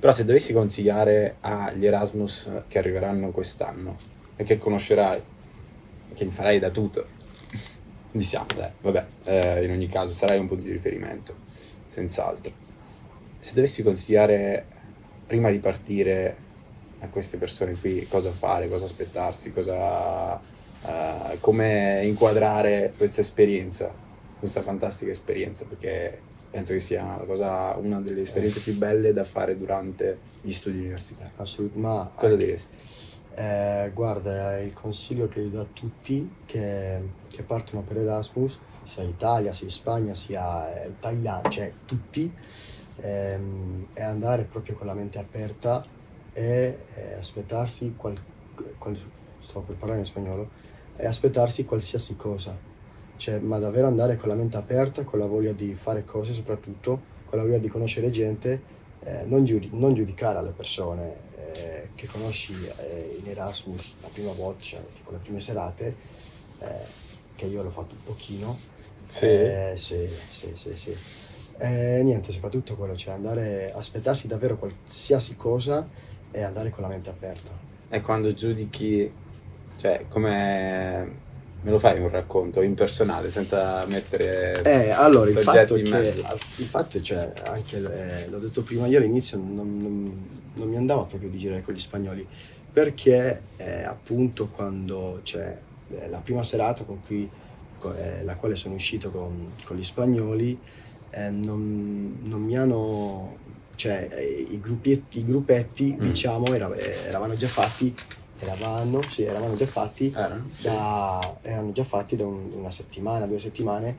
però 0.01 0.13
se 0.13 0.25
dovessi 0.25 0.53
consigliare 0.53 1.37
agli 1.43 1.87
Erasmus 1.87 2.51
che 2.67 2.79
arriveranno 2.79 3.31
quest'anno 3.31 4.17
che 4.45 4.59
conoscerai, 4.59 5.21
e 6.11 6.15
che 6.15 6.27
farai 6.27 6.59
da 6.59 6.71
tutor, 6.71 7.07
diciamo, 8.11 8.47
dai, 8.55 8.71
vabbè, 8.81 9.07
eh, 9.25 9.65
in 9.65 9.71
ogni 9.71 9.89
caso 9.89 10.13
sarai 10.13 10.39
un 10.39 10.47
punto 10.47 10.65
di 10.65 10.73
riferimento, 10.73 11.35
senz'altro. 11.89 12.53
Se 13.41 13.55
dovessi 13.55 13.83
consigliare 13.83 14.65
prima 15.27 15.51
di 15.51 15.59
partire 15.59 16.37
a 17.01 17.09
queste 17.09 17.37
persone 17.37 17.75
qui 17.75 18.07
cosa 18.09 18.31
fare, 18.31 18.69
cosa 18.69 18.87
aspettarsi, 18.87 19.53
cosa, 19.53 20.41
eh, 20.85 21.39
come 21.41 22.01
inquadrare 22.05 22.93
questa 22.97 23.21
esperienza, 23.21 23.93
questa 24.39 24.63
fantastica 24.63 25.11
esperienza, 25.11 25.65
perché 25.65 26.19
penso 26.51 26.73
che 26.73 26.81
sia 26.81 27.05
una, 27.05 27.17
cosa, 27.27 27.77
una 27.77 28.01
delle 28.01 28.23
esperienze 28.23 28.61
più 28.61 28.77
belle 28.77 29.13
da 29.13 29.25
fare 29.25 29.57
durante 29.57 30.19
gli 30.41 30.53
studi 30.53 30.79
universitari. 30.79 31.31
Assolutamente. 31.37 31.89
Ma 31.89 32.11
Cosa 32.15 32.37
diresti? 32.37 32.77
Eh, 33.39 33.93
guarda, 33.95 34.59
il 34.59 34.73
consiglio 34.73 35.29
che 35.29 35.49
do 35.49 35.61
a 35.61 35.67
tutti 35.73 36.29
che, 36.45 37.01
che 37.29 37.43
partono 37.45 37.83
per 37.83 37.99
Erasmus, 37.99 38.59
sia 38.83 39.05
in 39.05 39.11
Italia, 39.11 39.53
sia 39.53 39.67
in 39.67 39.71
Spagna, 39.73 40.13
sia 40.13 40.87
in 40.87 40.99
Thailandia, 40.99 41.49
cioè 41.49 41.73
tutti, 41.85 42.35
ehm, 42.97 43.87
è 43.93 44.03
andare 44.03 44.43
proprio 44.43 44.75
con 44.75 44.89
la 44.89 44.93
mente 44.95 45.21
aperta 45.21 45.87
e 46.33 46.79
eh, 46.97 47.15
aspettarsi, 47.15 47.95
qual, 47.97 48.21
qual- 48.77 48.99
sto 49.39 49.61
per 49.61 49.77
parlare 49.77 50.01
in 50.01 50.07
spagnolo, 50.07 50.51
e 50.97 51.07
aspettarsi 51.07 51.65
qualsiasi 51.65 52.17
cosa. 52.17 52.59
Cioè, 53.15 53.39
ma 53.39 53.61
davvero 53.61 53.87
andare 53.87 54.17
con 54.17 54.31
la 54.31 54.35
mente 54.35 54.57
aperta, 54.57 55.05
con 55.05 55.21
la 55.21 55.27
voglia 55.27 55.53
di 55.53 55.75
fare 55.75 56.05
cose 56.05 56.33
soprattutto, 56.33 57.01
con 57.25 57.39
la 57.39 57.45
voglia 57.45 57.59
di 57.59 57.69
conoscere 57.69 58.11
gente, 58.11 58.61
eh, 58.99 59.23
non, 59.27 59.45
giudi- 59.45 59.71
non 59.73 59.95
giudicare 59.95 60.39
alle 60.39 60.51
persone 60.51 61.27
eh, 61.55 61.89
che 61.95 62.07
conosci 62.07 62.55
eh, 62.77 63.19
in 63.21 63.29
Erasmus 63.29 63.95
la 64.01 64.09
prima 64.13 64.33
volta, 64.33 64.63
cioè 64.63 64.81
tipo 64.95 65.11
le 65.11 65.19
prime 65.19 65.41
serate, 65.41 65.95
eh, 66.61 66.67
che 67.35 67.47
io 67.47 67.63
l'ho 67.63 67.71
fatto 67.71 67.95
un 67.95 68.03
pochino. 68.05 68.59
Sì. 69.07 69.27
Eh, 69.27 69.73
sì, 69.77 70.09
sì, 70.31 70.53
sì, 70.55 70.75
sì. 70.77 70.97
Niente, 71.61 72.31
soprattutto 72.31 72.77
quello, 72.77 72.95
cioè 72.95 73.15
andare, 73.15 73.73
aspettarsi 73.75 74.29
davvero 74.29 74.57
qualsiasi 74.57 75.35
cosa 75.35 75.89
e 76.31 76.43
andare 76.43 76.71
con 76.71 76.83
la 76.83 76.89
mente 76.89 77.09
aperta. 77.09 77.51
E 77.89 78.01
quando 78.01 78.33
giudichi, 78.33 79.11
cioè, 79.81 80.05
come 80.09 81.27
me 81.61 81.71
lo 81.71 81.79
fai 81.81 81.99
un 81.99 82.09
racconto 82.11 82.63
impersonale 82.63 83.31
senza 83.31 83.85
mettere 83.87 84.63
Eh, 84.63 84.91
allora, 84.91 85.31
il 85.31 85.39
fatto 85.39 85.75
che, 85.75 85.81
il 85.81 86.67
fatto 86.67 86.99
è, 86.99 87.01
cioè, 87.01 87.33
anche, 87.47 87.77
eh, 87.79 88.29
l'ho 88.29 88.39
detto 88.39 88.63
prima, 88.63 88.87
io 88.87 88.99
all'inizio 88.99 89.39
non, 89.39 89.79
non- 89.79 90.41
andava 90.89 91.03
proprio 91.03 91.29
di 91.29 91.37
girare 91.39 91.63
con 91.63 91.75
gli 91.75 91.79
spagnoli, 91.81 92.27
perché 92.73 93.43
eh, 93.59 93.83
appunto 93.85 94.49
quando, 94.49 95.21
cioè, 95.23 95.57
eh, 95.91 96.09
la 96.09 96.19
prima 96.19 96.43
serata 96.43 96.85
con 96.85 97.03
cui, 97.05 97.29
co- 97.79 97.95
eh, 97.95 98.25
la 98.25 98.37
quale 98.37 98.57
sono 98.57 98.75
uscito 98.75 99.11
con, 99.11 99.53
con 99.65 99.77
gli 99.77 99.85
spagnoli, 99.85 100.59
eh, 101.11 101.29
non, 101.29 102.21
non 102.23 102.41
mi 102.43 102.57
hanno, 102.57 103.37
cioè, 103.75 104.09
eh, 104.11 104.47
i, 104.51 104.59
gruppetti, 104.61 105.19
i 105.19 105.25
gruppetti, 105.27 105.95
Mm. 105.95 106.01
diciamo, 106.03 106.47
era- 106.55 106.75
eravamo 106.75 107.35
già 107.35 107.49
fatti, 107.49 107.95
eravamo, 108.39 109.03
sì, 109.03 109.25
eravamo 109.25 109.57
già 109.57 109.67
fatti 109.67 110.11
Erano? 110.15 110.49
da- 110.63 111.39
erano 111.43 111.73
già 111.73 111.85
fatti 111.85 112.17
da 112.17 112.25
un- 112.25 112.51
una 112.55 112.71
settimana, 112.71 113.27
due 113.27 113.41
settimane, 113.41 113.97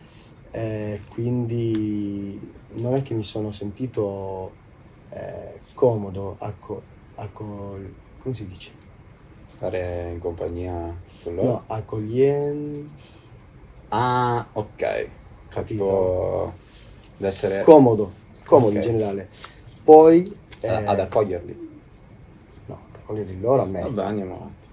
eh, 0.51 1.01
quindi 1.10 2.39
non 2.74 2.96
è 2.96 3.03
che 3.03 3.13
mi 3.13 3.24
sono 3.24 3.51
sentito 3.51 4.67
eh, 5.12 5.60
comodo, 5.74 6.36
acco, 6.39 6.82
acco- 7.16 7.78
come 8.22 8.36
si 8.36 8.46
dice? 8.48 8.72
Stare 9.48 10.12
in 10.12 10.20
compagnia 10.20 10.96
con 11.24 11.36
loro? 11.36 11.48
No, 11.48 11.63
accogliente, 11.68 12.86
Ah, 13.92 14.46
ok. 14.54 15.08
Capito. 15.50 15.84
Tipo, 15.84 16.54
ad 17.18 17.24
essere 17.25 17.63
comodo, 17.63 18.12
comodo 18.46 18.70
Ok. 18.70 18.75
in 18.75 18.82
generale. 18.82 19.30
Poi, 19.84 20.32
eh, 20.60 20.68
a- 20.68 20.84
ad 20.92 21.00
accoglierli. 21.00 21.68
no, 22.68 22.80
accoglierli 22.94 23.39
loro 23.39 23.63
a 23.63 23.66
me. 23.66 23.82
Vabbè, 23.82 24.04
andiamo 24.04 24.36
avanti. 24.36 24.68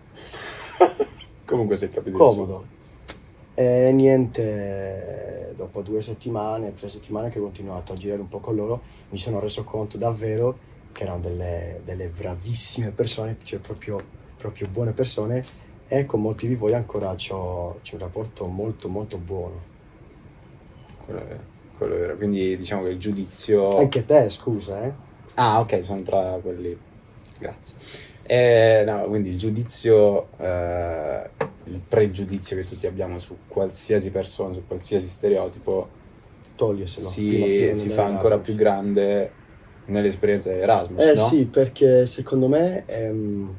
Comunque 1.47 1.76
è 1.78 1.90
capito 1.90 2.19
comodo. 2.19 2.66
E 3.59 3.91
niente, 3.91 5.55
dopo 5.57 5.81
due 5.81 6.03
settimane, 6.03 6.75
tre 6.75 6.91
settimane 6.91 7.31
che 7.31 7.39
ho 7.39 7.43
continuato 7.43 7.95
a 7.95 7.97
girare 7.97 8.21
un 8.21 8.29
po' 8.29 8.39
con 8.39 8.55
loro, 8.55 8.83
mi 9.09 9.17
sono 9.17 9.41
reso 9.41 9.65
conto 9.65 9.97
davvero 9.97 10.59
che 10.93 11.05
erano 11.05 11.21
delle, 11.21 11.81
delle 11.83 12.09
bravissime 12.09 12.91
persone, 12.91 13.39
cioè 13.45 13.59
proprio, 13.59 13.99
proprio 14.37 14.69
buone 14.69 14.93
persone 14.93 15.43
e 15.89 16.05
con 16.05 16.21
molti 16.21 16.49
di 16.49 16.55
voi 16.55 16.75
ancora 16.75 17.15
c'ho, 17.15 17.81
c'ho 17.83 17.95
un 17.95 17.99
rapporto 17.99 18.47
molto 18.47 18.89
molto 18.89 19.17
buono. 19.17 19.63
Quello 21.07 21.21
è 21.21 21.25
vero. 21.25 21.41
Quello 21.79 21.95
è 21.95 21.99
vero. 21.99 22.17
Quindi 22.17 22.59
diciamo 22.59 22.83
che 22.83 22.89
il 22.91 22.99
giudizio... 22.99 23.79
Anche 23.79 24.05
te, 24.05 24.29
scusa, 24.29 24.83
eh? 24.83 24.93
Ah, 25.35 25.61
ok, 25.61 25.83
sono 25.83 26.03
tra 26.03 26.39
quelli. 26.43 26.77
Grazie. 27.39 27.77
Eh, 28.23 28.83
no, 28.85 29.03
quindi 29.03 29.31
il 29.31 29.39
giudizio, 29.39 30.29
eh, 30.39 31.31
il 31.68 31.80
pregiudizio 31.87 32.56
che 32.56 32.66
tutti 32.66 32.87
abbiamo 32.87 33.18
su 33.18 33.37
qualsiasi 33.49 34.11
persona, 34.11 34.54
su 34.54 34.64
qualsiasi 34.66 35.06
stereotipo, 35.08 35.88
Toglierselo. 36.54 37.08
si, 37.08 37.70
si 37.75 37.88
fa 37.90 38.04
ancora 38.04 38.35
Erasmus. 38.37 38.44
più 38.46 38.54
grande 38.54 39.32
nell'esperienza 39.87 40.50
di 40.52 40.58
Erasmus, 40.58 41.02
Eh 41.02 41.14
no? 41.14 41.20
sì, 41.20 41.46
perché 41.46 42.06
secondo 42.06 42.49
me 42.49 42.85
ehm, 42.87 43.54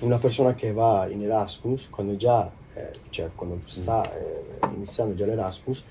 una 0.00 0.18
persona 0.18 0.54
che 0.54 0.72
va 0.72 1.06
in 1.08 1.22
Erasmus, 1.22 1.88
quando 1.90 2.16
già, 2.16 2.50
eh, 2.74 2.90
cioè 3.10 3.30
quando 3.34 3.60
sta 3.66 4.02
eh, 4.12 4.42
iniziando 4.74 5.14
già 5.14 5.26
l'Erasmus, 5.26 5.82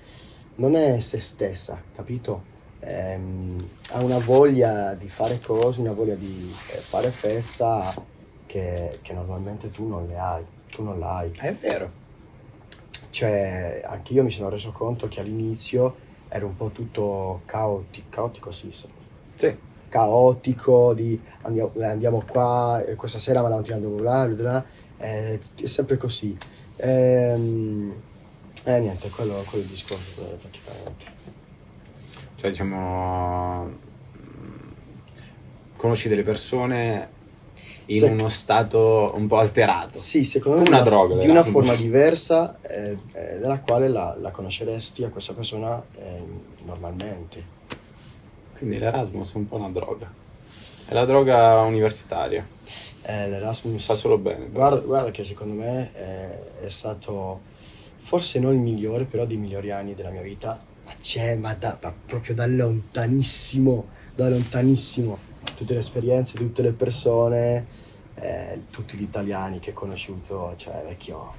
non 0.55 0.75
è 0.75 0.99
se 0.99 1.19
stessa, 1.19 1.81
capito? 1.95 2.51
Ehm, 2.81 3.57
ha 3.91 4.01
una 4.01 4.17
voglia 4.19 4.93
di 4.95 5.07
fare 5.07 5.39
cose, 5.39 5.79
una 5.79 5.93
voglia 5.93 6.15
di 6.15 6.53
eh, 6.73 6.77
fare 6.77 7.09
festa 7.09 7.93
che, 8.45 8.99
che 9.01 9.13
normalmente 9.13 9.71
tu 9.71 9.87
non 9.87 10.05
le 10.07 10.17
hai, 10.19 10.43
tu 10.73 10.83
non 10.83 10.97
l'hai. 10.99 11.31
È 11.35 11.53
vero. 11.53 12.01
Cioè, 13.11 13.83
anche 13.85 14.13
io 14.13 14.23
mi 14.23 14.31
sono 14.31 14.49
reso 14.49 14.71
conto 14.71 15.07
che 15.07 15.19
all'inizio 15.19 15.95
era 16.29 16.45
un 16.45 16.55
po' 16.55 16.69
tutto 16.69 17.41
caotico, 17.45 18.07
caotico 18.09 18.51
sì, 18.51 18.73
sì. 19.35 19.57
Caotico 19.87 20.95
di 20.95 21.21
andiamo, 21.41 21.71
eh, 21.75 21.85
andiamo 21.85 22.23
qua, 22.25 22.83
eh, 22.83 22.95
questa 22.95 23.19
sera 23.19 23.43
ma 23.43 23.55
andiamo 23.55 23.87
bla 23.89 24.25
bla 24.25 24.35
bla, 24.35 24.65
eh, 24.97 25.39
è 25.55 25.65
sempre 25.67 25.97
così. 25.97 26.35
Ehm, 26.77 27.93
eh, 28.63 28.79
niente, 28.79 29.09
quello, 29.09 29.33
quello 29.47 29.63
è 29.63 29.67
il 29.67 29.71
discorso 29.71 30.23
praticamente. 30.41 31.05
Cioè, 32.35 32.49
diciamo, 32.49 33.65
mm, 33.65 34.69
conosci 35.75 36.07
delle 36.07 36.23
persone 36.23 37.21
in 37.87 37.99
Se- 37.99 38.05
uno 38.07 38.29
stato 38.29 39.11
un 39.15 39.27
po' 39.27 39.37
alterato. 39.37 39.97
Sì, 39.97 40.23
secondo 40.23 40.61
me 40.61 40.67
una 40.67 40.81
di 40.81 40.89
droga, 40.89 41.15
di 41.17 41.27
una 41.27 41.43
forma 41.43 41.75
diversa 41.75 42.59
eh, 42.61 42.97
eh, 43.13 43.37
della 43.39 43.59
quale 43.59 43.87
la, 43.89 44.15
la 44.19 44.31
conosceresti 44.31 45.03
a 45.03 45.09
questa 45.09 45.33
persona 45.33 45.81
eh, 45.97 46.23
normalmente. 46.65 47.43
Quindi 48.57 48.77
l'Erasmus 48.77 49.33
è 49.33 49.37
un 49.37 49.47
po' 49.47 49.57
una 49.57 49.69
droga. 49.69 50.11
È 50.85 50.93
la 50.93 51.05
droga 51.05 51.59
universitaria. 51.61 52.45
Eh, 53.05 53.29
L'Erasmus 53.29 53.83
Fa 53.85 53.95
solo 53.95 54.17
bene. 54.17 54.47
Guarda, 54.49 54.79
guarda 54.79 55.11
che 55.11 55.23
secondo 55.25 55.55
me 55.55 55.91
è, 55.93 56.39
è 56.61 56.69
stato 56.69 57.41
forse 57.97 58.39
non 58.39 58.53
il 58.53 58.59
migliore, 58.59 59.03
però 59.05 59.25
dei 59.25 59.37
migliori 59.37 59.71
anni 59.71 59.95
della 59.95 60.09
mia 60.09 60.21
vita. 60.21 60.57
Ma 60.85 60.91
c'è, 61.01 61.35
ma, 61.35 61.53
da- 61.53 61.77
ma 61.81 61.93
proprio 62.05 62.33
da 62.35 62.45
lontanissimo, 62.45 63.87
da 64.15 64.29
lontanissimo. 64.29 65.17
Tutte 65.55 65.73
le 65.73 65.79
esperienze, 65.79 66.37
tutte 66.37 66.61
le 66.61 66.71
persone, 66.71 67.65
eh, 68.15 68.61
tutti 68.69 68.97
gli 68.97 69.03
italiani 69.03 69.59
che 69.59 69.71
ho 69.71 69.73
conosciuto, 69.73 70.53
cioè 70.57 70.83
vecchio, 70.87 71.33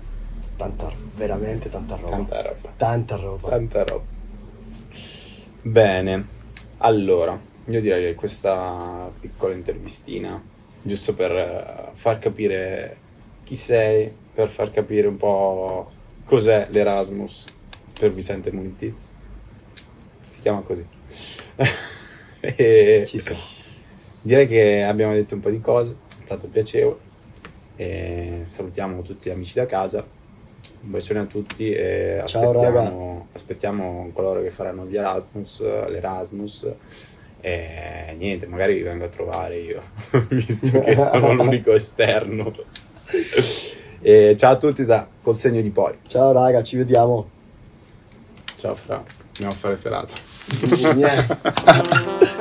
tanta, 0.56 0.90
veramente 1.16 1.68
tanta 1.68 1.96
roba. 1.96 2.16
Tanta 2.16 2.42
roba. 2.42 2.72
Tanta 2.76 3.16
roba. 3.16 3.48
Tanta 3.48 3.84
roba. 3.84 4.04
Bene, 5.62 6.26
allora, 6.78 7.38
io 7.66 7.80
direi 7.80 8.04
che 8.04 8.14
questa 8.14 9.10
piccola 9.18 9.54
intervistina, 9.54 10.42
giusto 10.82 11.14
per 11.14 11.32
eh, 11.32 11.90
far 11.94 12.18
capire 12.18 12.96
chi 13.44 13.56
sei, 13.56 14.12
per 14.34 14.48
far 14.48 14.70
capire 14.70 15.06
un 15.06 15.16
po' 15.16 15.90
cos'è 16.24 16.68
l'Erasmus 16.70 17.44
per 17.98 18.12
Vicente 18.12 18.50
Munitiz. 18.52 19.12
Si 20.28 20.40
chiama 20.40 20.60
così. 20.60 20.84
e 22.40 23.04
Ci 23.06 23.18
sta. 23.18 23.53
Direi 24.24 24.46
che 24.46 24.82
abbiamo 24.82 25.12
detto 25.12 25.34
un 25.34 25.40
po' 25.40 25.50
di 25.50 25.60
cose, 25.60 25.96
è 26.08 26.24
stato 26.24 26.46
piacevole. 26.48 27.12
E 27.76 28.40
salutiamo 28.44 29.02
tutti 29.02 29.28
gli 29.28 29.32
amici 29.32 29.54
da 29.54 29.66
casa. 29.66 30.04
Un 30.82 30.90
bacione 30.90 31.20
a 31.20 31.24
tutti 31.24 31.70
e 31.70 32.22
Ciao, 32.24 32.50
aspettiamo, 32.50 33.26
aspettiamo 33.32 34.10
coloro 34.14 34.42
che 34.42 34.50
faranno 34.50 34.86
gli 34.86 34.96
Erasmus, 34.96 35.60
l'Erasmus. 35.60 36.72
E 37.40 38.14
niente, 38.16 38.46
magari 38.46 38.74
vi 38.74 38.82
vengo 38.82 39.04
a 39.04 39.08
trovare 39.08 39.58
io, 39.58 39.82
visto 40.30 40.80
che 40.80 40.96
sono 40.96 41.34
l'unico 41.36 41.72
esterno. 41.72 42.54
E 44.00 44.36
ciao 44.38 44.52
a 44.52 44.56
tutti 44.56 44.86
da 44.86 45.06
col 45.20 45.36
segno 45.36 45.60
di 45.60 45.70
poi. 45.70 45.98
Ciao 46.06 46.32
raga, 46.32 46.62
ci 46.62 46.78
vediamo. 46.78 47.28
Ciao 48.56 48.74
Fra, 48.74 49.04
andiamo 49.26 49.52
a 49.52 49.56
fare 49.56 49.76
serata. 49.76 50.14